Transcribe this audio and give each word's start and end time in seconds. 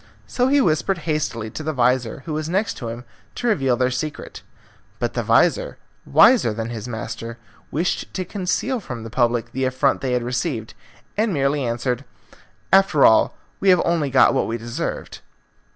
So 0.25 0.47
he 0.47 0.59
whispered 0.59 0.97
hastily 1.05 1.51
to 1.51 1.61
the 1.61 1.73
vizir, 1.75 2.23
who 2.25 2.33
was 2.33 2.49
next 2.49 2.73
to 2.77 2.87
him, 2.89 3.03
to 3.35 3.45
reveal 3.45 3.77
their 3.77 3.91
secret. 3.91 4.41
But 4.97 5.13
the 5.13 5.21
vizir, 5.21 5.77
wiser 6.07 6.53
than 6.53 6.71
his 6.71 6.87
master, 6.87 7.37
wished 7.69 8.11
to 8.15 8.25
conceal 8.25 8.79
from 8.79 9.03
the 9.03 9.11
public 9.11 9.51
the 9.51 9.65
affront 9.65 10.01
they 10.01 10.13
had 10.13 10.23
received, 10.23 10.73
and 11.17 11.31
merely 11.31 11.63
answered, 11.63 12.03
"After 12.73 13.05
all, 13.05 13.37
we 13.59 13.69
have 13.69 13.83
only 13.85 14.09
got 14.09 14.33
what 14.33 14.47
we 14.47 14.57
deserved." 14.57 15.19